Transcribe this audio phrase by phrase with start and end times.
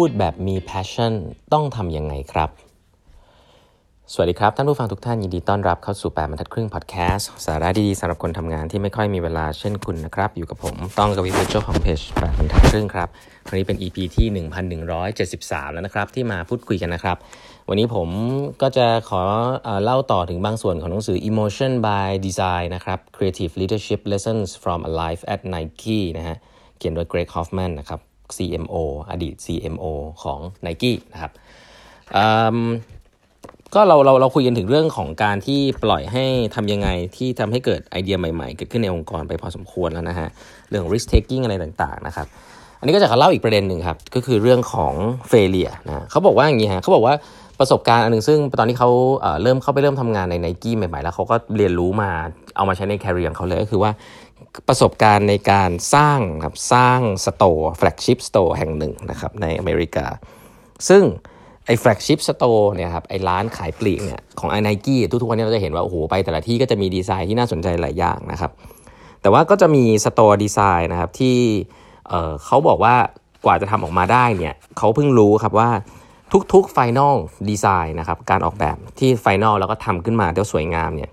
[0.00, 1.14] พูดแบบมี passion
[1.52, 2.50] ต้องทำยังไงครับ
[4.12, 13.08] สวัสดีครับ ท่านผู้ฟังทุกท่านยินดีต้อนรับเข้าสู่ 8บรรทัดครึ่งพอดแคสต์สาระดีๆสำหรับคนทำงานที่ไม่ค่อยมีเวลาเช่นคุณนะครับ อยู่กับผมต้องกับวิวเจ้าของเพจ8บรรทัดครึ่งครับ
[13.46, 14.26] ครั้นี้เป็น EP ที่
[15.06, 17.16] 1173 แล้วนะครับ ที่มาพูดคุยกันนะครับ
[17.68, 18.08] วันนี้ผม
[18.62, 19.20] ก็จะขอ
[19.84, 26.36] เล่าต่อถึงบางส่วนของหนังสือ Emotion by Design นะครับ Creative Leadership Lessons from a Life at Nike นะฮะ
[26.78, 28.00] เขียนโดย Greg Hoffman นะครับ
[28.36, 28.74] CMO
[29.10, 29.84] อดีต CMO
[30.22, 31.32] ของ Nike นะครับ
[33.74, 36.24] ก็เราเราเราคุยกันถึงเรื่องของการที่ปล่อยให้
[36.54, 40.28] ทำยังไงที่ทำให้เกิดไอเดียใหม่ๆ เกิดขึ้นในองค์กรไปพอสมควรแล้วนะฮะ
[40.68, 42.26] เรื่อง risk taking อะไรต่างๆนะครับ
[42.78, 44.94] อันนี้ก็จะขอเล่าอีกประเด็นหนึ่งครับก็คือเรื่องของ
[45.30, 47.14] failure นะเขาบอกว่าอย่างนี้ฮะเขาบอกว่า
[47.60, 48.90] ประสบการณ์อันหนึ่งซึ่งตอนที่เขา
[49.42, 52.10] เริ่มเข้าไปเริ่มทำงานในไนกี้ใหม่ๆ แล้วเขาก็เรียนรู้มา
[52.56, 53.90] เอามาใช้ใน career ของเขาเลยก็คือว่า
[54.68, 60.06] ประสบการณ์ในการสร้างครับสร้าง store flagship store แห่งหนึ่งนะครับในอเมริกา
[60.88, 61.02] ซึ่ง
[61.66, 68.50] ไอ้ flagship store เนี่ยครับไอ้ร้านขายปลีกเนี่ยของไอ้ไนกี้ทุกๆวันนี้เราจะเห็นว่า โอ้โห ไปแต่ละที่ก็จะมีดีไซน์ที่น่าสนใจหลายอย่างนะครับ
[69.22, 71.38] แต่ว่าก็จะมี store design นะครับที่
[72.08, 72.94] เขาบอกว่า
[73.44, 75.70] กว่าจะทำออกมาได้เนี่ยเขาเพิ่งรู้ครับว่า
[76.52, 77.16] ทุกๆ final
[77.50, 81.10] design นะครับการออกแบบที่ final แล้วก็ทำขึ้นมาแล้วสวยงามเนี่ย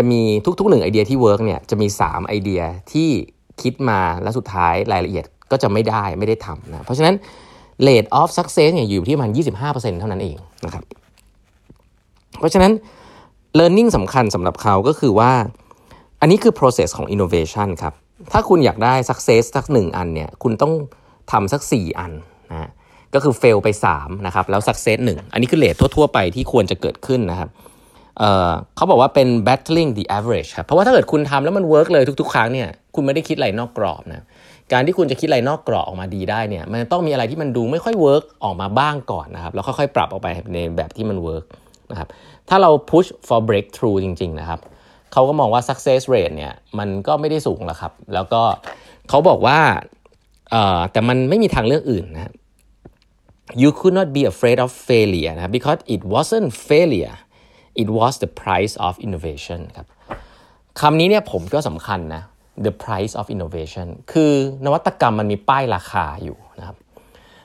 [0.00, 0.22] จะมี
[0.60, 2.62] ทุกๆหนึ่งไอเดียที่เวิร์กเนี่ยจะมี 3 ไอเดีย
[2.92, 3.08] ที่
[3.62, 7.14] คิดมาแล้วสุดท้ายรายละเอียดก็จะไม่ได้ไม่ได้ทำนะเพราะฉะนั้น
[7.86, 9.30] rate of success เนี่ยอยู่ที่ประมาณ
[9.64, 10.84] 25%เท่านั้นเองนะครับ
[12.38, 12.72] เพราะฉะนั้น
[13.58, 15.32] learning สำคัญสำหรับเขาก็คือว่า
[16.20, 17.94] อันนี้คือ process ของ innovation ครับ
[18.32, 20.72] ถ้าคุณอยากได้ success สักหนึ่งอันเนี่ยคุณต้อง
[21.32, 22.12] ทำสัก 4 อัน
[22.50, 22.70] นะ
[23.14, 27.50] ก็คือ fail ไป3นะครับแล้ว success 1 อันนี้คือ rate ทั่ว ๆ ไปที่ควรจะเกิดขึ้นนะครับ
[28.18, 34.24] เขาบอกว่าเป็น batting average ครับเพราะว่าถ้าเกิดคุณทำแล้วมันเวิร์กเลยทุกๆ ครั้งเนี่ยคุณไม่ได้คิดอะไรนอกกรอบนะ
[34.72, 41.44] การที่คุณจะคิดอะไรนอกกรอบออกมาดีได้เนี่ยมันต้องมีอะไรที่มันดูไม่ค่อยเวิร์กออกมาบ้างก่อนนะครับแล้วค่อยๆปรับออกไปในแบบที่มันเวิร์ก
[41.90, 42.08] นะครับ
[42.48, 44.60] ถ้าเรา push for breakthrough จริง ๆ นะครับ
[45.12, 48.42] เขาก็มองว่า success rate เนี่ยมันก็ไม่ได้สูงแล้วครับ แล้วก็
[49.08, 49.58] เขาบอกว่า
[50.92, 52.32] แต่มันไม่มีทางเลือกอื่นนะ
[53.62, 57.16] you could not be afraid of failure นะ because it wasn't failure
[57.82, 59.86] it was the price of innovation ครับ
[60.80, 62.22] คำนี้เนี่ยผมก็สำคัญนะ
[62.66, 64.32] the price of innovation คือ
[64.64, 66.76] นวัตกรรมมันมีป้ายราคาอยู่นะครับ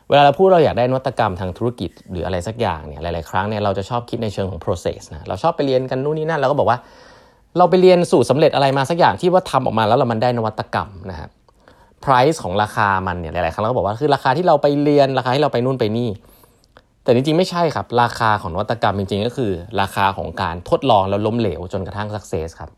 [0.09, 6.78] เวลาเราพูดเราอยากได้นวัตกรรมทางธุรกิจหรืออะไรสักอย่างเนี่ยหลาย ๆ ครั้งเนี่ยเราจะชอบคิดในเชิงของ process นะเราชอบไปเรียนกันนู่นนี่นั่นเราก็บอกว่า
[7.57, 11.30] เราไปเรียนสูตรสาเร็จอะไรมาสักอย่างที่ว่าทำออกมาแล้วเรามันได้นวัตกรรมนะครับ
[12.06, 16.09] price ของราคามันเนี่ยหลาย ๆ ครั้งเราก็บอกว่าคือราคาที่เราไปเรียนราคาที่เราไปนู่นไปนี่
[17.06, 19.52] แต่จริงๆ ไม่ใช่ครับ ราคาของนวัตกรรมจริงๆ ก็คือ
[19.82, 22.70] ราคาของการทดลองแล้วล้มเหลวจนกระทั่งสักเซสครับ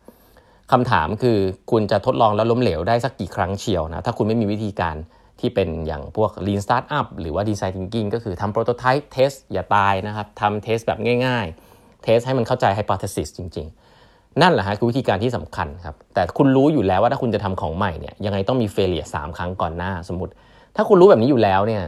[0.71, 1.37] คำถามคือ
[1.71, 4.95] คุณจะทดลองแล้วล้มเหลวได้สักกี่ครั้งเชียวนะถ้าคุณไม่มีวิธีการ
[5.39, 13.67] ที่เป็นอย่างพวก lean startup หรือว่า design thinking ก็คือทำ prototype test อย่าตายนะครับทำ test แบบง่ายๆ test ให้มันเข้าใจ hypothesis จริง
[14.03, 20.31] ๆ นั่นแหละฮะคือวิธีการที่สำคัญครับ แต่คุณรู้อยู่แล้วว่าถ้าคุณจะทำของใหม่เนี่ยยังไงต้องมี failure 3 ครั้งก่อนหน้าสมมติ
[20.75, 21.83] ถ้าคุณรู้แบบนี้อยู่แล้วเนี่ย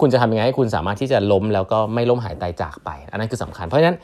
[0.00, 3.96] คุณจะทำยังไงให้คุณสามารถที่จะล้มแล้วก็ไม่ล้มหายตายจากไป อันนั้นคือสำคัญ เพราะฉะนั้น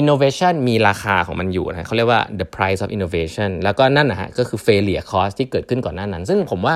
[0.00, 6.74] innovation มีราคาของมันอยู่นะเขาเรียกว่า the price of innovation แล้วก็นั่นนะฮะก็คือ failure cost ที่เกิดขึ้นก่อนหน้านั้น ซึ่งผมว่า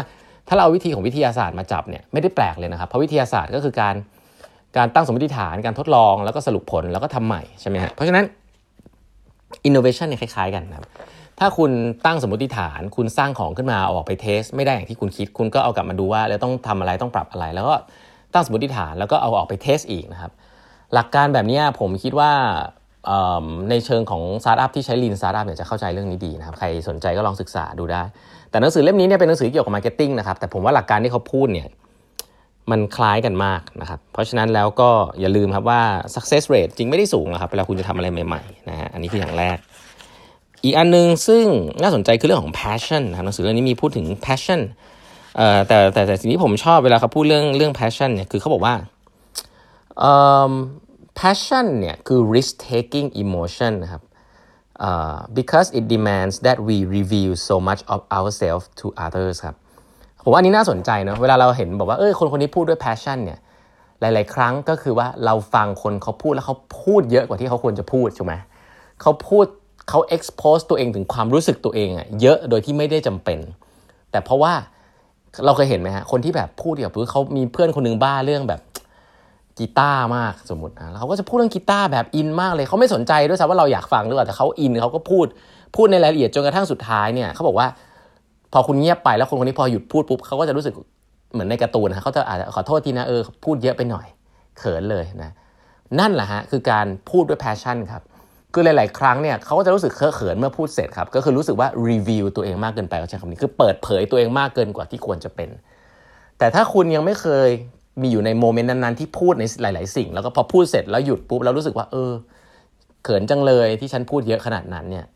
[0.48, 3.94] ถ้าเราเอาวิธีของวิทยาศาสตร์มาจับเนี่ยไม่ได้แปลกเลยนะครับ เพราะวิทยาศาสตร์ก็คือการ
[4.76, 8.24] การตั้งสมมติฐานการทดลองแล้วก็สรุปผลแล้วก็ทำใหม่ใช่ไหมฮะเพราะฉะนั้น
[9.68, 10.88] innovation เนี่ยคล้ายๆกันนะครับ
[11.38, 11.70] ถ้าคุณ
[12.04, 17.76] ตั้งสมมติฐาน คุณสร้างของขึ้นมาออกไป test ไม่ได้อย่างที่คุณคิด คุณก็เอากลับมาดูว่าแล้วต้องทำอะไรต้องปรับอะไรแล้วก็
[18.34, 20.32] ตั้งสมมติฐานแล้วก็เอาออกไป test อีกนะครับ
[20.94, 22.32] หลักการแบบนี้ผมคิดว่า
[23.70, 28.02] ในเชิงของสตาร์ทอัพที่ใช้ lean startup เนี่ยจะเข้าใจเรื่องนี้ดีนะครับ ใครสนใจก็ลองศึกษาดูได้
[28.50, 31.68] แต่หนังสือเล่มนี้เนี่ยเป็นหนังสือเกี่ยวกับ marketing นะครับ แต่ผมว่าหลักการที่เขาพูดเนี่ย
[32.70, 35.82] มันคล้ายกันมากนะครับ เพราะฉะนั้นแล้วก็อย่าลืมครับว่า
[36.14, 39.58] success rate จริงไม่ได้สูงนะครับ เวลาคุณจะทำอะไรใหม่ๆนะฮะ อันนี้คืออย่างแรก
[40.64, 41.44] อีกอันนึงซึ่ง
[41.82, 44.60] น่าสนใจคือเรื่องของ passion นะครับหนังสือเล่มนี้มีพูดถึง passion
[45.36, 48.74] เอ่อแต่แต่แต่สิ่งที่ผมชอบเวลาเขาพูดเรื่องเรื่อง passion เนี่ยคือเขาบอกว่า
[49.98, 50.12] เอ่
[50.50, 50.52] อ
[51.20, 54.02] passion เนี่ยคือ risk taking emotion นะครับ
[54.86, 59.56] uh, because it demands that we reveal so much of ourselves to others ครับ
[60.24, 63.38] ผมว่าอันนี้น่าสนใจเนาะเวลาเราเห็นบอกว่าเออคนคนนี้พูดด้วย passion เนี่ย
[64.00, 68.32] หลาย ๆ ครั้งก็คือว่าเราฟังคนเขาพูดแล้วเขาพูดเยอะกว่าที่เขาควรจะพูดใช่ไหม
[69.02, 69.46] เขาพูด
[69.88, 73.38] เขา expose ตัวเองถึงความรู้สึกตัวเองอะเยอะโดยที่ไม่ได้จำเป็น
[74.10, 74.52] แต่เพราะว่า
[75.46, 78.60] เราเคยเห็นไหมฮะคนที่แบบพูดเกี่ยวกับเขามีเพื่อนคนนึงบ้าเรื่องแบบ
[79.58, 85.26] กีตาร์มากสมมตินะเขาก็จะพูดเรื่องกีตาร์แบบอินมากเลยเขาไม่สนใจด้วยซ้ำว่าเราอยากฟังหรือเปล่าแต่เขาอินเขาก็พูด
[85.76, 87.66] พูดในรายละเอียดจนกระทั่งสุดท้ายเนี่ยเขาบอกว่า
[88.52, 90.74] พอคุณเงียบไปแล้วคนคนนี้พอหยุดพูดปุ๊บเขาก็จะรู้สึก
[91.32, 94.06] เหมือนในการ์ตูนนะเขาจะอาจจะขอโทษทีนะเออพูดเยอะไปหน่อย
[94.58, 95.30] เขินเลยนะ
[96.00, 98.02] นั่นแหละฮะคือการพูดด้วย passion ครับ
[98.52, 105.48] คือหลาย ๆ ครั้งเนี่ยเขาก็จะรู้สึกเคอะเขินเมื่อพูดเสร็จครับ ก็คือรู้สึกว่ารีวิวตัวเองมากเกินไปเขาใช้คำนี้คือเปิดเผยตัวเองมากเกินกว่าที่ควรจะเป็น
[106.38, 107.48] แต่ถ้าคุณยังไม่เคย
[108.02, 112.12] มีอยู่ในโมเมนต์นั้น ๆ ที่พูดในหลาย ๆ สิ่ง แล้วก็พอพูดเสร็จแล้วหยุดปุ๊บแล้วรู้สึกว่า เออ
[113.04, 115.06] เขินจังเลยที่ฉันพูดเยอะขนาดนั้นเนี่ย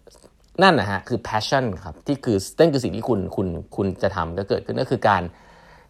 [0.63, 5.23] นั่นนะฮะคือ passion ครับที่คือนั่นคือสิ่งที่คุณคุณคุณจะทำก็เกิดขึ้นก็คือการ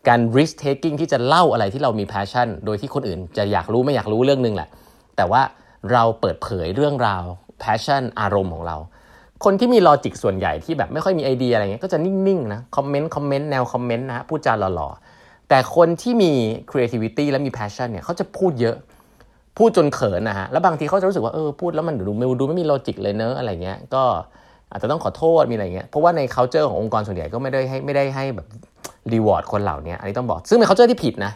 [0.08, 4.68] การ risk taking ที่จะเล่าอะไรที่เรามี passion โดยที่คนอื่นจะอยากรู้ไม่อยากรู้เรื่องนึงแหละ
[5.16, 5.42] แต่ว่า
[5.92, 7.24] เราเปิดเผยเรื่องราว
[7.62, 8.76] passion อารมณ์ของเรา
[9.44, 16.32] คนที่มี logic ส่วนใหญ่ที่แบบไม่ค่อยมีไอเดียอะไรเงี้ยก็จะนิ่งๆนะคอมเมนต์คอมเมนต์แนวคอมเมนต์นะพูดจาหล่อๆ แต่คนที่มี
[16.70, 18.76] creativity และมี passion เนี่ยเขาจะพูดเยอะ
[19.58, 24.02] พูดจนเขินนะฮะ แล้วบางทีเขาจะรู้สึกว่าเออพูดแล้วมันดูไม่ดูไม่มี logic เลยเนอะอะไรเงี้ย ก็
[24.70, 28.46] อาจจะต้องขอโทษมีอะไรเงี้ย เพราะว่าใน culture ขององค์กรส่วนใหญ่ก็ไม่ได้ให้ไม่ได้ให้แบบ
[29.12, 31.32] reward คนเหล่านี้อันนี้ต้องบอก ซึ่งเป็น culture ที่ผิดนะ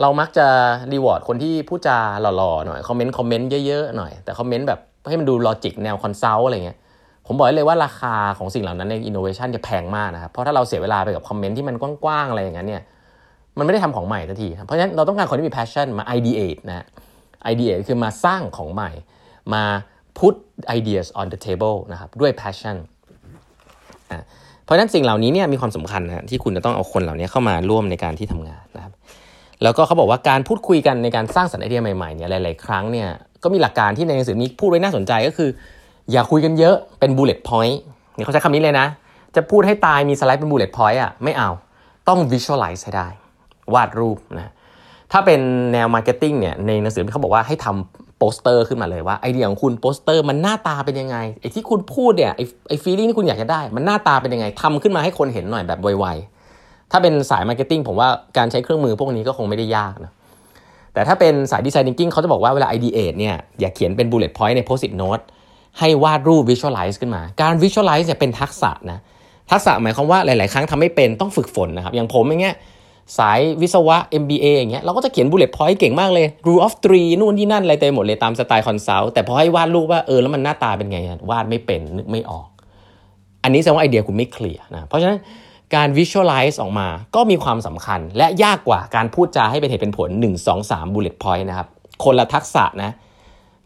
[0.00, 0.46] เรามักจะ
[0.92, 6.78] reward คนที่พูดจาหล่อๆหน่อยคอมเมนต์คอมเมนต์เยอะๆหน่อยแต่คอมเมนต์แบบให้มันดู logic แนว consult อะไรเงี้ย
[7.26, 12.82] ผมบอกเลยว่าราคาของสิ่งเหล่านั้นในอินโนเวชันจะแพงมากนะครับเพราะถ้าเราเสียเวลาไปกับคอมเมนต์ที่มันกว้างๆอะไรอย่างนั้นเนี่ย
[13.58, 16.86] มันไม่ได้ทำของใหม่ทันที เพราะฉะนั้นเราต้องการคนที่มี passion มา ideate นะ
[17.52, 18.90] ideate คือมาสร้างของใหม่
[19.54, 19.62] มา
[20.18, 20.34] put
[20.78, 22.76] ideas on the table นะครับด้วย passion
[24.64, 28.92] เพราะฉะนั้นสิ่งเหล่านี้เนี่ยมีความสำคัญนะที่คุณจะต้องเอาคนเหล่านี้เข้ามาร่วมในการที่ทำงานนะครับ
[29.62, 33.08] แล้วก็เขาบอกว่าการพูดคุยกันในการสร้างสรรค์ไอเดียใหม่ๆเนี่ยหลายๆครั้งเนี่ย
[33.42, 35.50] ก็มีหลักการที่ในหนังสือนี้พูดไว้น่าสนใจก็คือ
[36.12, 37.76] อย่าคุยกันเยอะเป็น bullet point
[38.16, 38.86] นี่เขาใช้คำนี้เลยนะ
[39.36, 41.50] จะพูดให้ตายมีสไลด์เป็น bullet point อะไม่เอา
[42.08, 43.08] ต้อง visualize ให้ได้
[43.74, 44.52] วาดรูปนะ
[45.12, 45.40] ถ้าเป็น
[45.72, 56.39] แนว marketing เนี่ยในหนังสือเขาบอกว่าให้ทำโปสเตอร์ขึ้นมาเลยว่าไอเดียของคุณโปสเตอร์มันหน้าตาเป็นยังไงไอที่คุณพูดเนี่ยไอไอ feeling ที่คุณอยากจะได้ มันหน้าตาเป็นยังไงทำขึ้นมาให้คนเห็นหน่อยแบบไวๆ
[56.92, 58.08] ถ้าเป็นสาย marketing ผมว่า
[58.38, 60.12] การใช้เครื่องมือพวกนี้ก็คงไม่ได้ยากนะ
[60.94, 65.24] แต่ถ้าเป็นสายดีไซน์ thinking เขาจะบอกว่าเวลา ideate เนี่ยอย่าเขียนเป็น bullet point ใน post-it note
[65.78, 68.98] ให้วาดรูป visualize ขึ้นมา การ visualize เนี่ยเป็นทักษะนะ
[69.50, 72.56] ทักษะหมายความว่าหลาย ๆ ครั้งทำไม่เป็นต้องฝึกฝนนะครับ อย่างผมอย่างเงี้ย
[73.18, 80.98] สายวิศวะ MBA อย่างเงี้ยเราก็จะเขียน bullet point เก่งมากเลย rule of three นู่นที่นั่นอะไรเต็มหมดเลยตามสไตล์ consult แต่พอให้วาดรูปว่าเออแล้วมันหน้าตาเป็นไง
[81.30, 82.48] วาดไม่เป็นนึกไม่ออก
[83.44, 85.18] อันนี้แสดงว่าไอเดียคุณไม่ clear นะเพราะฉะนั้น
[85.74, 91.68] การ visualize ออกมาก็มีความสำคัญ และยากกว่าการพูดจาให้เป็นเหตุเป็นผล 1 2 3 bullet point นะครับ
[92.04, 92.92] คนละทักษะนะ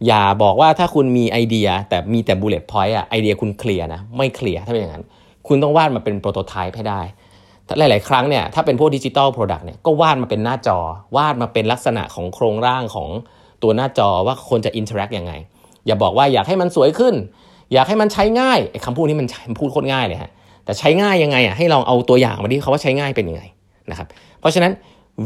[0.07, 5.05] อย่าบอกว่าถ้าคุณมีไอเดียแต่มีแต่ bullet point อะไอเดียคุณ clear นะ ไม่ clear ถ้าเป็นอย่างนั้น
[5.47, 7.01] คุณต้องวาดมาเป็น prototype ให้ได้
[7.79, 10.79] หลาย ๆ ครั้งเนี่ยถ้าเป็นพวก digital product เนี่ยก็วาดมาเป็นหน้าจอ
[11.17, 13.09] วาดมาเป็นลักษณะของโครงร่างของ
[13.63, 15.33] ตัวหน้าจอว่าคนจะอินเทอร์แอคยังไง
[15.87, 17.15] อย่าบอกว่าอยากให้มันสวยขึ้น
[17.73, 19.29] อยากให้มันใช้ง่ายไอ้คำพูดนี้มัน
[19.59, 20.31] พูดโคตรง่ายเลยฮะ
[20.65, 23.43] แต่ใช้ง่ายยังไงอะให้ลองเอาตัวอย่างมาดิเขาว่าใช้ง่ายเป็นยังไง
[23.91, 24.09] นะครับ
[24.41, 24.73] เพราะฉะนั้น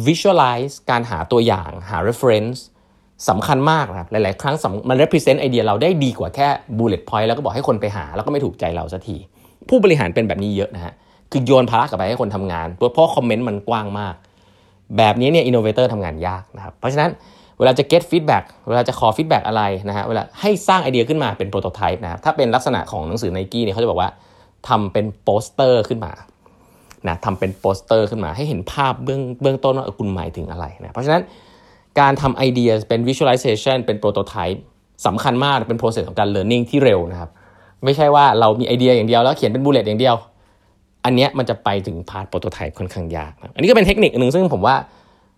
[0.06, 2.58] visualize การหาตัวอย่างหา reference
[3.28, 4.56] สำคัญมากนะครับหลาย ๆ ครั้ง
[4.88, 6.48] มัน represent ไอเดียเราได้ดีกว่าแค่
[6.78, 9.16] bullet point แล้วก็บอกให้คนไปหาแล้วก็ไม่ถูกใจเราสักที
[9.68, 10.92] ผู้บริหารเป็นแบบนี้เยอะนะฮะ
[11.32, 14.14] คือโยนภาระกลับไปให้คนทำงาน เพราะคอมเมนต์มันกว้างมาก
[14.96, 17.10] แบบนี้เนี่ย innovator ทำงานยากนะครับเพราะฉะนั้น
[17.58, 24.10] เวลาจะ get feedback เวลาจะขอ feedback อะไรนะฮะเวลาให้สร้างไอเดียขึ้นมาเป็น prototype นะครับถ้าเป็นลักษณะของหนังสือไนกี้เนี่ยเขาจะบอกว่า
[24.68, 26.12] ทำเป็นโปสเตอร์ขึ้นมา
[27.08, 31.22] นะทำเป็นโปสเตอร์ขึ้นมาให้เห็นภาพเบื้องเบื้องต้นว่าคุณหมายถึงอะไรนะเพราะฉะนั้น
[32.00, 34.62] การทำไอเดียเป็น visualization เป็น prototype
[35.06, 37.30] สำคัญมากเป็น process ของการ learning ที่เร็วนะครับ
[37.84, 40.16] ไม่ใช่ว่าเรามีไอเดียอย่างเดียวแล้วเขียนเป็น bullet อย่างเดียว
[41.04, 44.74] อันนี้มันจะไปถึงพาร์ทโปรโตไทป์ค่อนข้างยากนะอันนี้ก็เป็นเทคนิคหนึ่งซึ่งผมว่า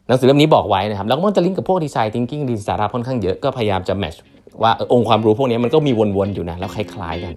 [0.06, 4.20] หนังสือเล่มนี้บอกไว้นะครับ แล้วก็มันจะลิงก์กับพวกดีไซน์ thinking ดีสาระค่อนข้างเยอะก็พยายามจะแมทช์
[4.62, 7.34] ว่าองค์ความรู้พวกนี้มันก็มีวนๆอยู่นะแล้วคล้ายๆกัน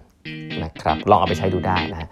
[0.64, 2.08] นะครับลองเอาไปใช้ดูได้นะ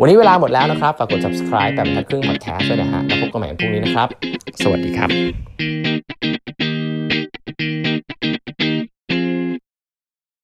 [0.00, 4.08] วันนี้เวลาหมดแล้วนะครับฝากกด subscribe แบบทัดครึ่ง podcast ด้วยนะฮะแล้วพบกันใหม่พรุ่งนี้นะครับ
[4.62, 6.17] สวัสดีครับ